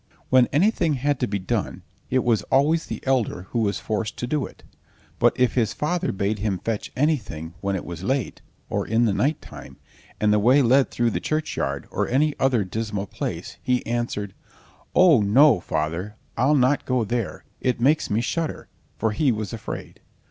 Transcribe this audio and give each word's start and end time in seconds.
When 0.29 0.47
anything 0.47 0.95
had 0.95 1.19
to 1.19 1.27
be 1.27 1.37
done, 1.37 1.83
it 2.09 2.23
was 2.23 2.41
always 2.49 2.87
the 2.87 3.05
elder 3.05 3.43
who 3.51 3.59
was 3.59 3.79
forced 3.79 4.17
to 4.17 4.25
do 4.25 4.47
it; 4.47 4.63
but 5.19 5.39
if 5.39 5.53
his 5.53 5.73
father 5.75 6.11
bade 6.11 6.39
him 6.39 6.57
fetch 6.57 6.91
anything 6.97 7.53
when 7.61 7.75
it 7.75 7.85
was 7.85 8.01
late, 8.01 8.41
or 8.67 8.87
in 8.87 9.05
the 9.05 9.13
night 9.13 9.43
time, 9.43 9.77
and 10.19 10.33
the 10.33 10.39
way 10.39 10.63
led 10.63 10.89
through 10.89 11.11
the 11.11 11.19
churchyard, 11.19 11.87
or 11.91 12.07
any 12.07 12.33
other 12.39 12.63
dismal 12.63 13.05
place, 13.05 13.57
he 13.61 13.85
answered: 13.85 14.33
"Oh, 14.95 15.21
no, 15.21 15.59
father, 15.59 16.15
I'll 16.35 16.55
not 16.55 16.85
go 16.87 17.03
there, 17.03 17.43
it 17.59 17.79
makes 17.79 18.09
me 18.09 18.21
shudder!" 18.21 18.69
for 18.97 19.11
he 19.11 19.31
was 19.31 19.53
afraid. 19.53 19.99